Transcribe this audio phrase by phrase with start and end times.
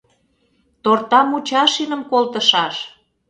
[0.83, 2.75] —Тортамучашиным колтышаш!